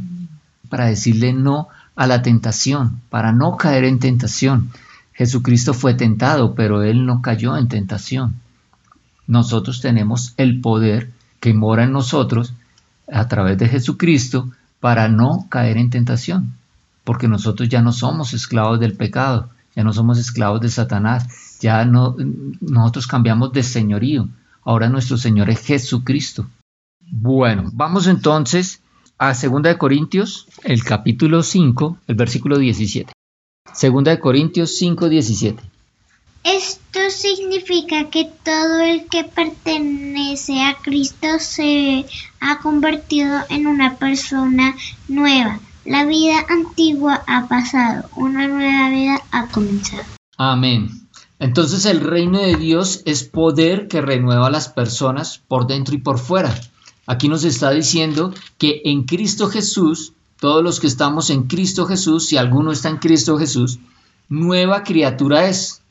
para 0.70 0.86
decirle 0.86 1.34
no 1.34 1.68
a 1.96 2.08
la 2.08 2.22
tentación, 2.22 3.02
para 3.10 3.32
no 3.32 3.58
caer 3.58 3.86
en 3.86 4.00
tentación. 4.00 4.72
Jesucristo 5.14 5.74
fue 5.74 5.94
tentado, 5.94 6.56
pero 6.56 6.84
él 6.84 7.06
no 7.06 7.22
cayó 7.22 7.58
en 7.58 7.68
tentación. 7.68 8.36
Nosotros 9.28 9.82
tenemos 9.82 10.34
el 10.38 10.62
poder 10.62 11.12
que 11.40 11.54
mora 11.54 11.84
en 11.84 11.94
nosotros 11.94 12.54
a 13.12 13.28
través 13.28 13.58
de 13.58 13.70
Jesucristo 13.70 14.52
para 14.80 15.08
no 15.08 15.48
caer 15.50 15.78
en 15.78 15.90
tentación, 15.90 16.54
porque 17.04 17.28
nosotros 17.28 17.70
ya 17.70 17.82
no 17.82 17.92
somos 17.92 18.34
esclavos 18.34 18.80
del 18.80 18.94
pecado, 18.94 19.50
ya 19.76 19.84
no 19.84 19.94
somos 19.94 20.20
esclavos 20.20 20.62
de 20.62 20.70
Satanás, 20.70 21.58
ya 21.60 21.86
no 21.86 22.16
nosotros 22.62 23.08
cambiamos 23.08 23.52
de 23.54 23.64
señorío. 23.64 24.28
Ahora 24.64 24.90
nuestro 24.90 25.18
Señor 25.18 25.50
es 25.50 25.60
Jesucristo. 25.62 26.48
Bueno, 27.12 27.70
vamos 27.74 28.08
entonces 28.08 28.82
a 29.18 29.34
2 29.34 29.62
de 29.62 29.78
Corintios, 29.78 30.48
el 30.64 30.84
capítulo 30.84 31.44
5, 31.44 31.98
el 32.08 32.16
versículo 32.16 32.58
17. 32.58 33.12
2 33.82 34.04
de 34.04 34.20
Corintios 34.20 34.76
5, 34.78 35.10
17. 35.10 35.64
Esto 36.44 37.00
significa 37.10 38.10
que 38.10 38.30
todo 38.44 38.82
el 38.82 39.06
que 39.08 39.24
pertenece 39.24 40.64
a 40.64 40.78
Cristo 40.82 41.28
se 41.40 42.06
ha 42.40 42.60
convertido 42.60 43.40
en 43.50 43.68
una 43.68 43.96
persona 43.96 44.76
nueva. 45.08 45.60
La 45.86 46.06
vida 46.06 46.46
antigua 46.50 47.24
ha 47.28 47.48
pasado, 47.48 48.10
una 48.16 48.48
nueva 48.48 48.90
vida 48.90 49.22
ha 49.32 49.48
comenzado. 49.48 50.04
Amén. 50.38 50.90
Entonces 51.40 51.86
el 51.86 52.02
reino 52.02 52.40
de 52.40 52.56
Dios 52.56 53.02
es 53.06 53.24
poder 53.24 53.88
que 53.88 54.02
renueva 54.02 54.48
a 54.48 54.52
las 54.52 54.70
personas 54.70 55.40
por 55.48 55.68
dentro 55.68 55.96
y 55.96 56.00
por 56.00 56.20
fuera. 56.20 56.54
Aquí 57.08 57.30
nos 57.30 57.44
está 57.44 57.72
diciendo 57.72 58.34
que 58.58 58.82
en 58.86 59.04
Cristo 59.04 59.48
Jesús, 59.48 60.14
todos 60.40 60.64
los 60.64 60.80
que 60.80 60.88
estamos 60.88 61.30
en 61.30 61.44
Cristo 61.44 61.86
Jesús, 61.86 62.28
si 62.28 62.38
alguno 62.38 62.72
está 62.72 62.90
en 62.90 62.98
Cristo 62.98 63.38
Jesús, 63.38 63.80
nueva 64.30 64.84
criatura 64.84 65.48
es 65.48 65.82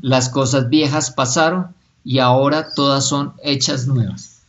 las 0.00 0.28
cosas 0.28 0.68
viejas 0.68 1.10
pasaron 1.10 1.68
y 2.04 2.18
ahora 2.18 2.72
todas 2.74 3.06
son 3.06 3.32
hechas 3.42 3.86
nuevas. 3.86 4.40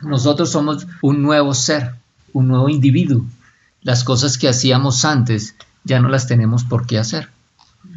Nosotros 0.00 0.50
somos 0.50 0.86
un 1.02 1.22
nuevo 1.22 1.54
ser, 1.54 1.94
un 2.32 2.48
nuevo 2.48 2.68
individuo. 2.68 3.24
Las 3.82 4.04
cosas 4.04 4.38
que 4.38 4.48
hacíamos 4.48 5.04
antes 5.04 5.54
ya 5.84 6.00
no 6.00 6.08
las 6.08 6.26
tenemos 6.26 6.64
por 6.64 6.86
qué 6.86 6.98
hacer, 6.98 7.28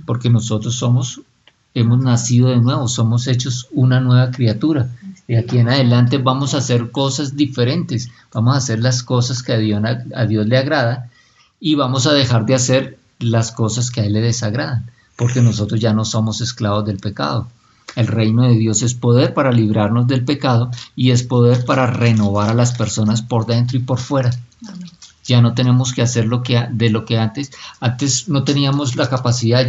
porque 0.05 0.29
nosotros 0.29 0.75
somos, 0.75 1.21
hemos 1.73 1.99
nacido 1.99 2.49
de 2.49 2.57
nuevo, 2.57 2.87
somos 2.87 3.27
hechos 3.27 3.67
una 3.71 3.99
nueva 3.99 4.31
criatura. 4.31 4.89
De 5.27 5.37
aquí 5.37 5.57
en 5.57 5.69
adelante 5.69 6.17
vamos 6.17 6.53
a 6.53 6.59
hacer 6.59 6.91
cosas 6.91 7.35
diferentes, 7.35 8.09
vamos 8.33 8.55
a 8.55 8.57
hacer 8.57 8.79
las 8.79 9.03
cosas 9.03 9.43
que 9.43 9.53
a 9.53 9.57
Dios, 9.57 10.47
le 10.47 10.57
agrada 10.57 11.09
y 11.59 11.75
vamos 11.75 12.07
a 12.07 12.13
dejar 12.13 12.45
de 12.45 12.55
hacer 12.55 12.97
las 13.19 13.51
cosas 13.51 13.91
que 13.91 14.01
a 14.01 14.05
Él 14.05 14.13
le 14.13 14.21
desagradan 14.21 14.89
porque 15.17 15.41
nosotros 15.41 15.81
ya 15.81 15.91
no 15.91 16.05
somos 16.05 16.39
esclavos 16.39 16.85
del 16.85 16.97
pecado. 16.97 17.47
El 17.95 18.07
reino 18.07 18.43
de 18.43 18.55
Dios 18.55 18.83
es 18.83 18.93
poder 18.93 19.33
para 19.33 19.51
librarnos 19.51 20.07
del 20.07 20.23
pecado 20.23 20.69
y 20.95 21.11
es 21.11 21.23
poder 21.23 21.65
para 21.65 21.87
renovar 21.87 22.49
a 22.49 22.53
las 22.53 22.73
personas 22.73 23.23
por 23.23 23.47
dentro 23.47 23.77
y 23.77 23.81
por 23.81 23.99
fuera. 23.99 24.29
Ya 25.25 25.41
no 25.41 25.55
tenemos 25.55 25.91
que 25.93 26.03
hacer 26.03 26.25
lo 26.25 26.43
que 26.43 26.67
de 26.69 26.89
lo 26.89 27.03
que 27.03 27.17
antes. 27.17 27.51
Antes 27.81 28.29
no 28.29 28.43
teníamos 28.43 28.95
la 28.95 29.09
capacidad. 29.09 29.67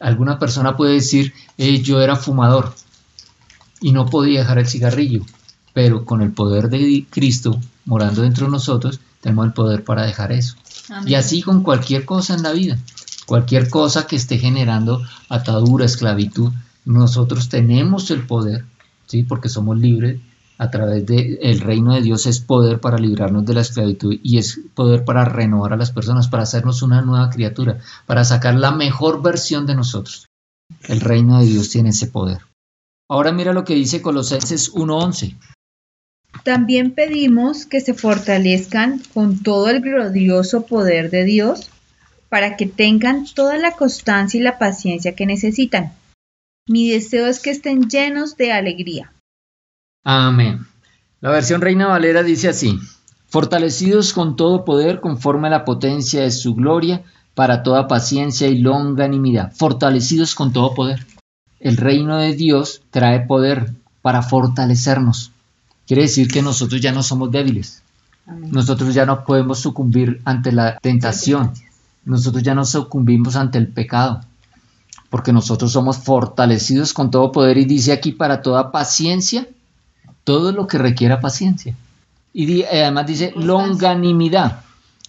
alguna 0.00 0.38
persona 0.38 0.76
puede 0.76 0.94
decir, 0.94 1.34
eh, 1.58 1.82
yo 1.82 2.00
era 2.00 2.16
fumador 2.16 2.74
y 3.80 3.92
no 3.92 4.06
podía 4.06 4.40
dejar 4.40 4.58
el 4.58 4.66
cigarrillo, 4.66 5.24
pero 5.72 6.04
con 6.04 6.22
el 6.22 6.32
poder 6.32 6.68
de 6.68 7.06
Cristo 7.10 7.60
morando 7.84 8.22
dentro 8.22 8.46
de 8.46 8.52
nosotros, 8.52 9.00
tenemos 9.20 9.46
el 9.46 9.52
poder 9.52 9.84
para 9.84 10.04
dejar 10.04 10.32
eso. 10.32 10.56
Y 11.04 11.14
así 11.14 11.42
con 11.42 11.62
cualquier 11.62 12.04
cosa 12.04 12.34
en 12.34 12.42
la 12.42 12.52
vida 12.52 12.78
cualquier 13.26 13.68
cosa 13.68 14.06
que 14.06 14.16
esté 14.16 14.38
generando 14.38 15.02
atadura, 15.28 15.84
esclavitud, 15.84 16.52
nosotros 16.84 17.48
tenemos 17.48 18.10
el 18.10 18.24
poder, 18.26 18.64
¿sí? 19.06 19.24
porque 19.24 19.48
somos 19.48 19.76
libres 19.78 20.20
a 20.58 20.70
través 20.70 21.04
del 21.04 21.60
reino 21.60 21.92
de 21.92 22.00
Dios 22.00 22.24
es 22.24 22.40
poder 22.40 22.80
para 22.80 22.96
librarnos 22.96 23.44
de 23.44 23.52
la 23.52 23.60
esclavitud 23.60 24.16
y 24.22 24.38
es 24.38 24.58
poder 24.74 25.04
para 25.04 25.26
renovar 25.26 25.74
a 25.74 25.76
las 25.76 25.90
personas, 25.90 26.28
para 26.28 26.44
hacernos 26.44 26.80
una 26.80 27.02
nueva 27.02 27.28
criatura, 27.28 27.80
para 28.06 28.24
sacar 28.24 28.54
la 28.54 28.70
mejor 28.70 29.20
versión 29.20 29.66
de 29.66 29.74
nosotros. 29.74 30.24
El 30.88 31.00
reino 31.00 31.40
de 31.40 31.46
Dios 31.46 31.68
tiene 31.68 31.90
ese 31.90 32.06
poder. 32.06 32.38
Ahora 33.08 33.32
mira 33.32 33.52
lo 33.52 33.64
que 33.64 33.74
dice 33.74 34.02
Colosenses 34.02 34.72
1.11. 34.74 35.36
También 36.44 36.92
pedimos 36.92 37.66
que 37.66 37.80
se 37.80 37.94
fortalezcan 37.94 39.00
con 39.14 39.42
todo 39.42 39.68
el 39.68 39.80
glorioso 39.80 40.66
poder 40.66 41.10
de 41.10 41.24
Dios 41.24 41.70
para 42.28 42.56
que 42.56 42.66
tengan 42.66 43.24
toda 43.26 43.56
la 43.58 43.72
constancia 43.72 44.38
y 44.38 44.42
la 44.42 44.58
paciencia 44.58 45.14
que 45.14 45.26
necesitan. 45.26 45.92
Mi 46.68 46.90
deseo 46.90 47.26
es 47.26 47.40
que 47.40 47.50
estén 47.50 47.88
llenos 47.88 48.36
de 48.36 48.52
alegría. 48.52 49.12
Amén. 50.04 50.66
La 51.20 51.30
versión 51.30 51.60
Reina 51.60 51.86
Valera 51.86 52.22
dice 52.22 52.48
así, 52.48 52.78
fortalecidos 53.28 54.12
con 54.12 54.36
todo 54.36 54.64
poder 54.64 55.00
conforme 55.00 55.46
a 55.48 55.50
la 55.50 55.64
potencia 55.64 56.22
de 56.22 56.30
su 56.30 56.54
gloria, 56.54 57.04
para 57.34 57.62
toda 57.62 57.86
paciencia 57.86 58.48
y 58.48 58.58
longanimidad, 58.58 59.52
fortalecidos 59.54 60.34
con 60.34 60.52
todo 60.52 60.74
poder. 60.74 61.06
El 61.60 61.76
reino 61.76 62.18
de 62.18 62.34
Dios 62.34 62.82
trae 62.90 63.20
poder 63.20 63.72
para 64.02 64.22
fortalecernos. 64.22 65.32
Quiere 65.86 66.02
decir 66.02 66.28
que 66.28 66.42
nosotros 66.42 66.80
ya 66.80 66.92
no 66.92 67.02
somos 67.02 67.30
débiles. 67.30 67.82
Nosotros 68.26 68.92
ya 68.92 69.06
no 69.06 69.24
podemos 69.24 69.60
sucumbir 69.60 70.20
ante 70.24 70.52
la 70.52 70.78
tentación. 70.78 71.52
Nosotros 72.04 72.42
ya 72.42 72.54
no 72.54 72.64
sucumbimos 72.64 73.36
ante 73.36 73.58
el 73.58 73.68
pecado. 73.68 74.20
Porque 75.10 75.32
nosotros 75.32 75.72
somos 75.72 75.98
fortalecidos 75.98 76.92
con 76.92 77.10
todo 77.10 77.32
poder 77.32 77.56
y 77.58 77.64
dice 77.64 77.92
aquí 77.92 78.12
para 78.12 78.42
toda 78.42 78.72
paciencia, 78.72 79.46
todo 80.24 80.52
lo 80.52 80.66
que 80.66 80.78
requiera 80.78 81.20
paciencia. 81.20 81.74
Y 82.34 82.64
además 82.64 83.06
dice 83.06 83.32
longanimidad. 83.36 84.60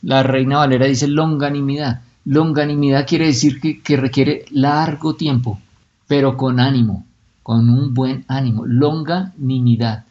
La 0.03 0.21
Reina 0.21 0.57
Valera 0.57 0.85
dice 0.85 1.07
longanimidad. 1.07 2.01
Longanimidad 2.25 3.07
quiere 3.07 3.25
decir 3.25 3.59
que, 3.59 3.81
que 3.81 3.97
requiere 3.97 4.45
largo 4.51 5.15
tiempo, 5.15 5.59
pero 6.07 6.37
con 6.37 6.59
ánimo, 6.59 7.05
con 7.43 7.69
un 7.69 7.93
buen 7.93 8.25
ánimo. 8.27 8.65
Longanimidad 8.65 10.05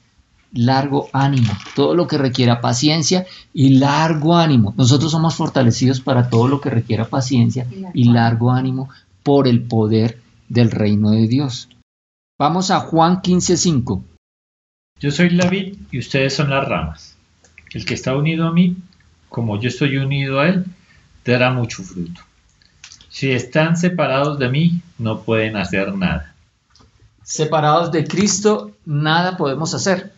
largo 0.56 1.08
ánimo, 1.12 1.52
todo 1.74 1.94
lo 1.94 2.06
que 2.06 2.18
requiera 2.18 2.60
paciencia 2.60 3.26
y 3.52 3.78
largo 3.78 4.36
ánimo. 4.36 4.74
Nosotros 4.76 5.10
somos 5.10 5.34
fortalecidos 5.34 6.00
para 6.00 6.28
todo 6.30 6.48
lo 6.48 6.60
que 6.60 6.70
requiera 6.70 7.04
paciencia 7.04 7.66
y 7.92 8.04
largo 8.04 8.50
ánimo 8.50 8.88
por 9.22 9.48
el 9.48 9.62
poder 9.62 10.20
del 10.48 10.70
reino 10.70 11.10
de 11.10 11.26
Dios. 11.26 11.68
Vamos 12.38 12.70
a 12.70 12.80
Juan 12.80 13.22
15:5. 13.22 14.02
Yo 15.00 15.10
soy 15.10 15.30
la 15.30 15.48
vid 15.48 15.76
y 15.90 15.98
ustedes 15.98 16.34
son 16.34 16.50
las 16.50 16.66
ramas. 16.66 17.16
El 17.72 17.84
que 17.84 17.94
está 17.94 18.16
unido 18.16 18.46
a 18.46 18.52
mí, 18.52 18.76
como 19.28 19.60
yo 19.60 19.68
estoy 19.68 19.98
unido 19.98 20.40
a 20.40 20.48
él, 20.48 20.64
dará 21.24 21.52
mucho 21.52 21.82
fruto. 21.82 22.22
Si 23.16 23.32
están 23.32 23.78
separados 23.78 24.38
de 24.38 24.50
mí, 24.50 24.82
no 24.98 25.22
pueden 25.22 25.56
hacer 25.56 25.94
nada. 25.94 26.34
Separados 27.22 27.90
de 27.90 28.04
Cristo, 28.04 28.72
nada 28.84 29.38
podemos 29.38 29.72
hacer. 29.72 30.12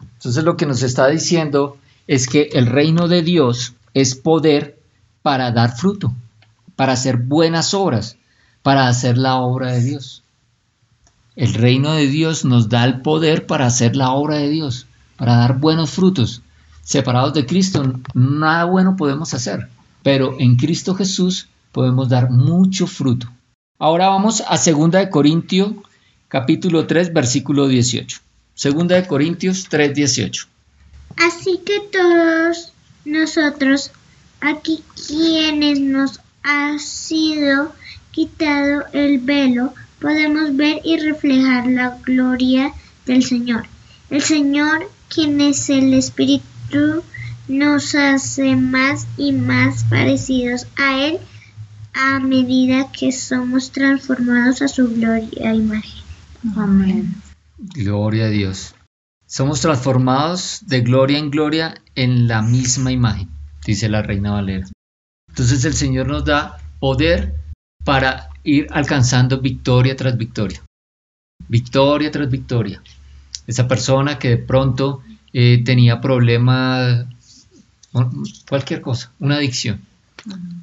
Entonces 0.00 0.44
lo 0.44 0.56
que 0.56 0.66
nos 0.66 0.84
está 0.84 1.08
diciendo 1.08 1.78
es 2.06 2.28
que 2.28 2.50
el 2.52 2.66
reino 2.66 3.08
de 3.08 3.22
Dios 3.22 3.74
es 3.92 4.14
poder 4.14 4.78
para 5.22 5.50
dar 5.50 5.74
fruto, 5.74 6.14
para 6.76 6.92
hacer 6.92 7.16
buenas 7.16 7.74
obras, 7.74 8.16
para 8.62 8.86
hacer 8.86 9.18
la 9.18 9.38
obra 9.38 9.72
de 9.72 9.82
Dios. 9.82 10.22
El 11.34 11.54
reino 11.54 11.92
de 11.94 12.06
Dios 12.06 12.44
nos 12.44 12.68
da 12.68 12.84
el 12.84 13.00
poder 13.00 13.46
para 13.46 13.66
hacer 13.66 13.96
la 13.96 14.12
obra 14.12 14.36
de 14.36 14.48
Dios, 14.48 14.86
para 15.16 15.38
dar 15.38 15.58
buenos 15.58 15.90
frutos. 15.90 16.42
Separados 16.84 17.34
de 17.34 17.46
Cristo, 17.46 17.82
nada 18.14 18.62
bueno 18.66 18.94
podemos 18.94 19.34
hacer, 19.34 19.68
pero 20.04 20.36
en 20.38 20.54
Cristo 20.54 20.94
Jesús 20.94 21.48
podemos 21.72 22.08
dar 22.08 22.30
mucho 22.30 22.86
fruto. 22.86 23.28
Ahora 23.78 24.08
vamos 24.08 24.42
a 24.46 24.56
2 24.56 25.08
Corintios 25.10 25.72
capítulo 26.28 26.86
3 26.86 27.12
versículo 27.12 27.66
18. 27.66 28.20
Segunda 28.54 28.96
de 28.96 29.06
Corintios 29.06 29.68
3:18. 29.68 30.46
Así 31.16 31.60
que 31.64 31.80
todos 31.90 32.72
nosotros, 33.04 33.90
aquí 34.40 34.82
quienes 35.06 35.80
nos 35.80 36.20
ha 36.42 36.78
sido 36.78 37.72
quitado 38.12 38.84
el 38.92 39.18
velo, 39.18 39.74
podemos 40.00 40.54
ver 40.56 40.80
y 40.84 40.98
reflejar 40.98 41.66
la 41.66 41.98
gloria 42.04 42.72
del 43.06 43.22
Señor. 43.22 43.64
El 44.10 44.22
Señor, 44.22 44.90
quien 45.08 45.40
es 45.40 45.70
el 45.70 45.94
Espíritu, 45.94 47.02
nos 47.48 47.94
hace 47.94 48.56
más 48.56 49.06
y 49.16 49.32
más 49.32 49.84
parecidos 49.84 50.66
a 50.76 50.98
Él 51.04 51.18
a 51.94 52.20
medida 52.20 52.90
que 52.92 53.12
somos 53.12 53.70
transformados 53.70 54.62
a 54.62 54.68
su 54.68 54.88
gloria 54.88 55.50
e 55.50 55.54
imagen. 55.54 56.02
Amén. 56.56 57.14
Gloria 57.58 58.26
a 58.26 58.28
Dios. 58.28 58.74
Somos 59.26 59.60
transformados 59.60 60.60
de 60.66 60.80
gloria 60.80 61.18
en 61.18 61.30
gloria 61.30 61.74
en 61.94 62.28
la 62.28 62.42
misma 62.42 62.92
imagen, 62.92 63.28
dice 63.64 63.88
la 63.88 64.02
Reina 64.02 64.32
Valera. 64.32 64.66
Entonces 65.28 65.64
el 65.64 65.74
Señor 65.74 66.08
nos 66.08 66.24
da 66.24 66.58
poder 66.78 67.34
para 67.84 68.28
ir 68.44 68.66
alcanzando 68.70 69.40
victoria 69.40 69.96
tras 69.96 70.16
victoria. 70.16 70.62
Victoria 71.48 72.10
tras 72.10 72.30
victoria. 72.30 72.82
Esa 73.46 73.66
persona 73.66 74.18
que 74.18 74.28
de 74.28 74.36
pronto 74.38 75.02
eh, 75.32 75.62
tenía 75.64 76.00
problemas, 76.00 77.06
cualquier 78.48 78.80
cosa, 78.80 79.12
una 79.18 79.36
adicción. 79.36 79.80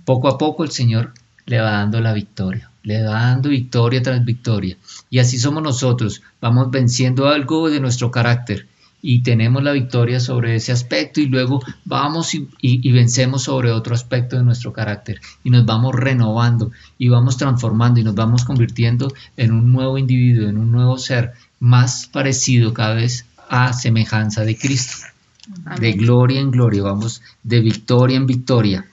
Poco 0.05 0.27
a 0.27 0.37
poco 0.37 0.63
el 0.63 0.71
Señor 0.71 1.13
le 1.45 1.59
va 1.59 1.71
dando 1.71 1.99
la 1.99 2.13
victoria 2.13 2.69
le 2.83 3.01
dando 3.01 3.49
victoria 3.49 4.01
tras 4.01 4.23
victoria. 4.23 4.77
Y 5.09 5.19
así 5.19 5.37
somos 5.37 5.63
nosotros, 5.63 6.21
vamos 6.41 6.71
venciendo 6.71 7.27
algo 7.27 7.69
de 7.69 7.79
nuestro 7.79 8.11
carácter 8.11 8.67
y 9.01 9.23
tenemos 9.23 9.63
la 9.63 9.71
victoria 9.71 10.19
sobre 10.19 10.55
ese 10.55 10.73
aspecto 10.73 11.21
y 11.21 11.27
luego 11.27 11.61
vamos 11.85 12.33
y, 12.33 12.91
vencemos 12.91 13.43
sobre 13.43 13.71
otro 13.71 13.95
aspecto 13.95 14.35
de 14.35 14.43
nuestro 14.43 14.73
carácter 14.73 15.21
y 15.41 15.51
nos 15.51 15.65
vamos 15.65 15.95
renovando 15.95 16.71
y 16.97 17.07
vamos 17.07 17.37
transformando 17.37 17.99
y 17.99 18.03
nos 18.03 18.15
vamos 18.15 18.43
convirtiendo 18.43 19.13
en 19.37 19.53
un 19.53 19.71
nuevo 19.71 19.97
individuo, 19.97 20.49
en 20.49 20.57
un 20.57 20.71
nuevo 20.71 20.97
ser 20.97 21.33
más 21.59 22.07
parecido 22.07 22.73
cada 22.73 22.95
vez 22.95 23.25
a 23.49 23.73
semejanza 23.73 24.43
de 24.43 24.57
Cristo. 24.57 25.05
De 25.79 25.93
gloria 25.93 26.39
en 26.39 26.51
gloria, 26.51 26.83
vamos 26.83 27.21
de 27.41 27.59
victoria 27.61 28.17
en 28.17 28.27
victoria. 28.27 28.85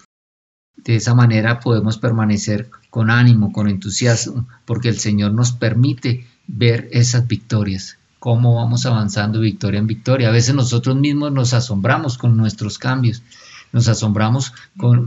De 0.76 0.96
esa 0.96 1.14
manera 1.14 1.60
podemos 1.60 1.98
permanecer 1.98 2.70
con 2.90 3.10
ánimo, 3.10 3.52
con 3.52 3.68
entusiasmo, 3.68 4.46
porque 4.64 4.88
el 4.88 4.98
Señor 4.98 5.32
nos 5.32 5.52
permite 5.52 6.26
ver 6.46 6.88
esas 6.92 7.26
victorias, 7.26 7.98
cómo 8.18 8.56
vamos 8.56 8.86
avanzando 8.86 9.40
victoria 9.40 9.78
en 9.78 9.86
victoria. 9.86 10.28
A 10.28 10.32
veces 10.32 10.54
nosotros 10.54 10.96
mismos 10.96 11.32
nos 11.32 11.54
asombramos 11.54 12.18
con 12.18 12.36
nuestros 12.36 12.78
cambios, 12.78 13.22
nos 13.72 13.88
asombramos 13.88 14.52
con, 14.76 15.06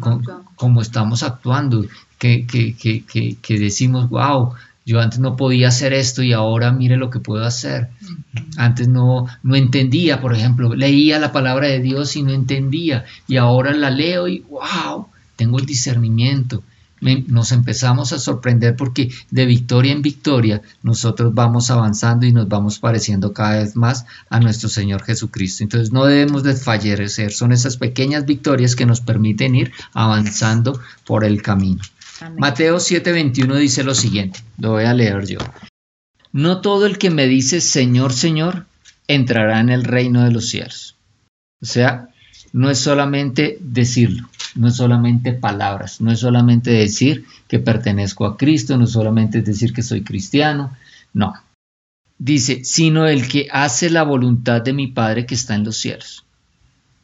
cómo 0.55 0.81
estamos 0.81 1.23
actuando, 1.23 1.85
que, 2.17 2.45
que, 2.45 3.59
decimos, 3.59 4.09
wow, 4.09 4.53
yo 4.85 4.99
antes 4.99 5.19
no 5.19 5.35
podía 5.35 5.67
hacer 5.67 5.93
esto 5.93 6.23
y 6.23 6.33
ahora 6.33 6.71
mire 6.71 6.97
lo 6.97 7.09
que 7.09 7.19
puedo 7.19 7.45
hacer. 7.45 7.89
Antes 8.57 8.87
no, 8.87 9.27
no 9.43 9.55
entendía, 9.55 10.19
por 10.19 10.33
ejemplo, 10.33 10.75
leía 10.75 11.19
la 11.19 11.31
palabra 11.31 11.67
de 11.67 11.79
Dios 11.79 12.15
y 12.15 12.23
no 12.23 12.31
entendía 12.31 13.05
y 13.27 13.37
ahora 13.37 13.71
la 13.73 13.89
leo 13.89 14.27
y 14.27 14.39
wow, 14.49 15.07
tengo 15.39 15.57
el 15.57 15.65
discernimiento 15.65 16.61
nos 17.01 17.51
empezamos 17.51 18.11
a 18.11 18.19
sorprender 18.19 18.75
porque 18.75 19.09
de 19.31 19.45
victoria 19.45 19.93
en 19.93 20.01
victoria 20.01 20.61
nosotros 20.83 21.33
vamos 21.33 21.71
avanzando 21.71 22.25
y 22.25 22.33
nos 22.33 22.47
vamos 22.49 22.79
pareciendo 22.79 23.33
cada 23.33 23.59
vez 23.59 23.75
más 23.75 24.05
a 24.29 24.39
nuestro 24.39 24.69
Señor 24.69 25.03
Jesucristo. 25.03 25.63
Entonces 25.63 25.91
no 25.91 26.05
debemos 26.05 26.43
desfallecer, 26.43 27.31
son 27.31 27.51
esas 27.51 27.77
pequeñas 27.77 28.25
victorias 28.25 28.75
que 28.75 28.85
nos 28.85 29.01
permiten 29.01 29.55
ir 29.55 29.71
avanzando 29.93 30.79
por 31.05 31.23
el 31.23 31.41
camino. 31.41 31.81
Mateo 32.37 32.77
7:21 32.77 33.55
dice 33.55 33.83
lo 33.83 33.95
siguiente, 33.95 34.41
lo 34.57 34.71
voy 34.71 34.83
a 34.83 34.93
leer 34.93 35.25
yo. 35.25 35.39
No 36.33 36.59
todo 36.61 36.85
el 36.85 36.97
que 36.97 37.09
me 37.09 37.27
dice 37.27 37.61
Señor, 37.61 38.11
Señor, 38.11 38.65
entrará 39.07 39.61
en 39.61 39.69
el 39.69 39.85
reino 39.85 40.23
de 40.23 40.31
los 40.31 40.49
cielos. 40.49 40.97
O 41.61 41.65
sea, 41.65 42.09
no 42.51 42.69
es 42.69 42.79
solamente 42.79 43.57
decirlo, 43.61 44.29
no 44.59 44.67
es 44.67 44.75
solamente 44.75 45.31
palabras, 45.31 46.01
no 46.01 46.11
es 46.11 46.19
solamente 46.19 46.69
decir 46.71 47.25
que 47.47 47.59
pertenezco 47.59 48.25
a 48.25 48.35
Cristo, 48.35 48.77
no 48.77 48.83
es 48.83 48.91
solamente 48.91 49.41
decir 49.41 49.71
que 49.71 49.81
soy 49.81 50.03
cristiano, 50.03 50.75
no. 51.13 51.33
Dice, 52.17 52.65
sino 52.65 53.07
el 53.07 53.29
que 53.29 53.47
hace 53.51 53.89
la 53.89 54.03
voluntad 54.03 54.61
de 54.61 54.73
mi 54.73 54.87
Padre 54.87 55.25
que 55.25 55.35
está 55.35 55.55
en 55.55 55.63
los 55.63 55.77
cielos. 55.77 56.25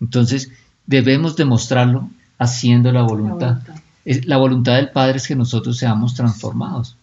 Entonces, 0.02 0.52
debemos 0.86 1.38
demostrarlo 1.38 2.10
haciendo 2.38 2.92
la 2.92 3.04
voluntad. 3.04 3.62
La 3.66 3.74
voluntad, 3.74 4.26
la 4.26 4.38
voluntad 4.38 4.76
del 4.76 4.90
Padre 4.90 5.18
es 5.18 5.28
que 5.28 5.36
nosotros 5.38 5.78
seamos 5.78 6.14
transformados. 6.14 6.98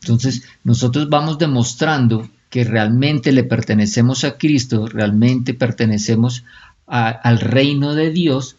Entonces, 0.00 0.42
nosotros 0.64 1.08
vamos 1.10 1.38
demostrando 1.38 2.28
que 2.50 2.64
realmente 2.64 3.30
le 3.30 3.44
pertenecemos 3.44 4.24
a 4.24 4.36
Cristo, 4.36 4.88
realmente 4.88 5.54
pertenecemos 5.54 6.42
al 6.86 7.38
reino 7.38 7.94
de 7.94 8.10
Dios, 8.10 8.56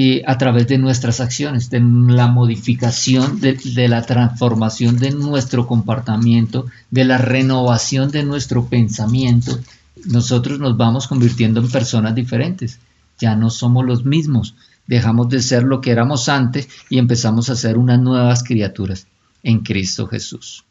y 0.00 0.22
a 0.26 0.38
través 0.38 0.68
de 0.68 0.78
nuestras 0.78 1.18
acciones, 1.18 1.70
de 1.70 1.80
la 1.80 2.28
modificación, 2.28 3.40
de, 3.40 3.54
de, 3.54 3.88
la 3.88 4.02
transformación 4.02 4.96
de 4.96 5.10
nuestro 5.10 5.66
comportamiento, 5.66 6.66
de 6.92 7.04
la 7.04 7.18
renovación 7.18 8.12
de 8.12 8.22
nuestro 8.22 8.66
pensamiento, 8.66 9.58
nosotros 10.04 10.60
nos 10.60 10.76
vamos 10.76 11.08
convirtiendo 11.08 11.58
en 11.58 11.68
personas 11.68 12.14
diferentes. 12.14 12.78
Ya 13.18 13.34
no 13.34 13.50
somos 13.50 13.84
los 13.84 14.04
mismos, 14.04 14.54
dejamos 14.86 15.30
de 15.30 15.42
ser 15.42 15.64
lo 15.64 15.80
que 15.80 15.90
éramos 15.90 16.28
antes 16.28 16.68
y 16.88 16.98
empezamos 16.98 17.50
a 17.50 17.56
ser 17.56 17.76
unas 17.76 17.98
nuevas 17.98 18.44
criaturas 18.44 19.08
en 19.42 19.64
Cristo 19.64 20.06
Jesús. 20.06 20.64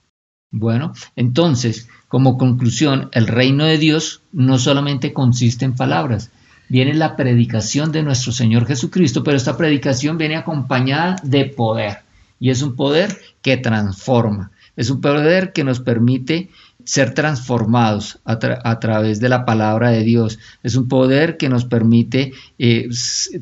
Bueno, 0.52 0.94
entonces, 1.18 1.90
como 2.08 2.38
conclusión, 2.38 3.10
el 3.12 3.28
reino 3.28 3.66
de 3.66 3.78
Dios 3.78 4.22
no 4.32 4.58
solamente 4.58 5.12
consiste 5.12 5.66
en 5.66 5.76
palabras, 5.76 6.32
viene 6.70 6.94
la 6.94 7.16
predicación 7.16 7.92
de 7.92 8.04
nuestro 8.04 8.32
Señor 8.32 8.66
Jesucristo, 8.66 9.24
pero 9.24 9.38
esta 9.38 9.58
predicación 9.58 10.18
viene 10.18 10.36
acompañada 10.36 11.18
de 11.24 11.46
poder. 11.46 12.00
Y 12.40 12.50
es 12.50 12.62
un 12.62 12.76
poder 12.76 13.18
que 13.42 13.58
transforma, 13.58 14.52
es 14.76 14.90
un 14.90 15.02
poder 15.02 15.54
que 15.54 15.64
nos 15.64 15.80
permite 15.80 16.50
ser 16.84 17.14
transformados 17.14 18.20
a, 18.24 18.80
través 18.80 19.20
de 19.20 19.28
la 19.28 19.44
palabra 19.44 19.90
de 19.90 20.04
Dios, 20.04 20.40
es 20.64 20.76
un 20.76 20.88
poder 20.88 21.36
que 21.36 21.50
nos 21.50 21.66
permite 21.66 22.32
eh, 22.60 22.88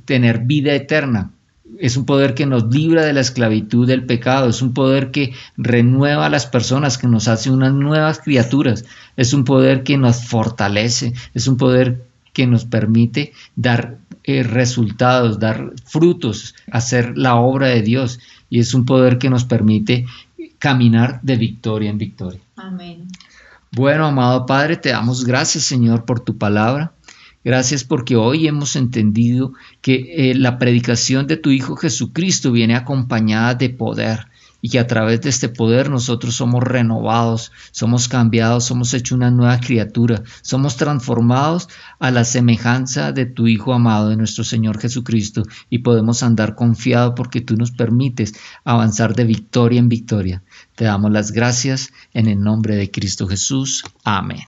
tener 0.05 0.39
vida 0.39 0.74
eterna, 0.74 1.29
es 1.77 1.98
un 1.98 2.05
poder 2.05 2.34
que 2.34 2.46
nos 2.46 2.74
libra 2.74 3.05
de 3.05 3.13
la 3.13 3.20
esclavitud 3.20 3.88
del 3.88 4.05
pecado, 4.05 4.50
es 4.50 4.62
un 4.62 4.74
poder 4.74 5.12
que 5.12 5.34
renueva 5.58 6.25
a 6.25 6.29
las 6.29 6.46
personas, 6.48 6.98
que 6.98 7.08
nos 7.08 7.27
hace 7.27 7.51
unas 7.51 7.74
nuevas 7.74 8.20
criaturas, 8.20 8.86
es 9.17 9.34
un 9.34 9.44
poder 9.44 9.84
que 9.84 9.98
nos 9.98 10.24
fortalece, 10.24 11.13
es 11.34 11.48
un 11.48 11.58
poder 11.58 12.01
que 12.36 12.46
nos 12.46 12.65
permite 12.65 13.32
dar 13.56 13.98
eh, 14.25 14.44
resultados, 14.44 15.39
dar 15.39 15.72
frutos, 15.86 16.54
hacer 16.70 17.18
la 17.18 17.36
obra 17.36 17.70
de 17.70 17.82
Dios. 17.82 18.20
Y 18.50 18.60
es 18.60 18.74
un 18.74 18.86
poder 18.86 19.18
que 19.18 19.30
nos 19.30 19.46
permite 19.46 20.06
caminar 20.60 21.22
de 21.24 21.38
victoria 21.38 21.89
en 21.89 21.98
victoria. 21.98 22.42
Amén. 22.58 23.08
Bueno, 23.72 24.06
amado 24.06 24.46
Padre, 24.46 24.75
te 24.75 24.89
damos 24.89 25.24
gracias, 25.24 25.63
Señor, 25.63 26.06
por 26.06 26.20
tu 26.20 26.38
palabra. 26.38 26.92
Gracias 27.44 27.84
porque 27.84 28.15
hoy 28.18 28.48
hemos 28.48 28.75
entendido 28.75 29.54
que 29.82 30.32
eh, 30.32 30.36
la 30.36 30.58
predicación 30.60 31.27
de 31.27 31.38
tu 31.38 31.51
Hijo 31.51 31.77
Jesucristo 31.77 32.51
viene 32.51 32.75
acompañada 32.75 33.54
de 33.54 33.70
poder 33.70 34.27
y 34.66 34.70
que 34.70 34.80
a 34.80 34.88
través 34.88 35.22
de 35.22 35.30
este 35.30 35.48
poder 35.48 35.92
nosotros 35.92 36.34
somos 36.34 36.64
renovados, 36.64 37.52
somos 37.70 38.08
cambiados, 38.08 38.64
somos 38.64 38.96
hechos 38.96 39.16
una 39.16 39.30
nueva 39.30 39.60
criatura, 39.60 40.24
somos 40.42 40.76
transformados 40.76 41.70
a 42.00 42.10
la 42.10 42.24
semejanza 42.24 43.12
de 43.12 43.28
tu 43.28 43.46
Hijo 43.46 43.74
amado, 43.74 44.10
de 44.10 44.18
nuestro 44.18 44.44
Señor 44.44 44.80
Jesucristo, 44.80 45.44
y 45.70 45.84
podemos 45.84 46.24
andar 46.24 46.56
confiados 46.56 47.14
porque 47.16 47.42
tú 47.42 47.56
nos 47.58 47.70
permites 47.70 48.34
avanzar 48.64 49.14
de 49.14 49.26
victoria 49.26 49.78
en 49.78 49.88
victoria. 49.88 50.42
Te 50.74 50.86
damos 50.86 51.12
las 51.12 51.32
gracias 51.32 51.92
en 52.16 52.28
el 52.28 52.40
nombre 52.40 52.76
de 52.76 52.90
Cristo 52.90 53.28
Jesús. 53.28 53.84
Amén. 54.04 54.46